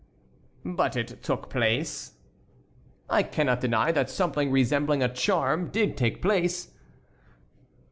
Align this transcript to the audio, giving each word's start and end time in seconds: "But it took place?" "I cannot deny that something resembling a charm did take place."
"But 0.65 0.95
it 0.97 1.21
took 1.21 1.51
place?" 1.51 2.13
"I 3.07 3.21
cannot 3.21 3.61
deny 3.61 3.91
that 3.91 4.09
something 4.09 4.49
resembling 4.49 5.03
a 5.03 5.13
charm 5.13 5.69
did 5.69 5.95
take 5.95 6.23
place." 6.23 6.69